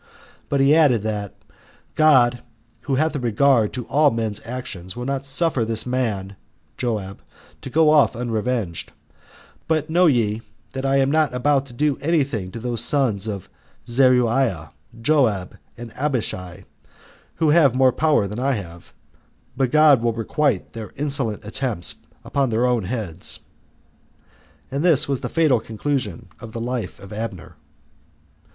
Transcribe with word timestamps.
But 0.49 0.61
he 0.61 0.73
added, 0.75 1.03
that 1.03 1.35
"God, 1.93 2.41
who 2.85 2.95
hath 2.95 3.15
a 3.15 3.19
regard 3.19 3.71
to 3.73 3.85
all 3.85 4.09
men's 4.09 4.41
actions, 4.47 4.95
will 4.95 5.05
not 5.05 5.27
suffer 5.27 5.63
this 5.63 5.85
man 5.85 6.35
[Joab] 6.75 7.21
to 7.61 7.69
go 7.69 7.91
off 7.91 8.15
unrevenged; 8.15 8.93
but 9.67 9.91
know 9.91 10.07
ye, 10.07 10.41
that 10.71 10.87
I 10.87 10.95
am 10.95 11.11
not 11.11 11.35
able 11.35 11.61
to 11.61 11.71
do 11.71 11.97
any 11.97 12.23
thing 12.23 12.49
to 12.49 12.59
these 12.59 12.81
sons 12.83 13.27
of 13.27 13.47
Zeruiah, 13.87 14.71
Joab 14.99 15.59
and 15.77 15.93
Abishai, 15.95 16.65
who 17.35 17.51
have 17.51 17.75
more 17.75 17.91
power 17.93 18.27
than 18.27 18.39
I 18.39 18.53
have; 18.53 18.93
but 19.55 19.69
God 19.69 20.01
will 20.01 20.13
requite 20.13 20.73
their 20.73 20.91
insolent 20.95 21.45
attempts 21.45 21.93
upon 22.25 22.49
their 22.49 22.65
own 22.65 22.85
heads." 22.85 23.39
And 24.71 24.83
this 24.83 25.07
was 25.07 25.19
the 25.21 25.29
fatal 25.29 25.59
conclusion 25.59 26.27
of 26.39 26.53
the 26.53 26.59
life 26.59 26.97
of 26.97 27.13
Abner. 27.13 27.55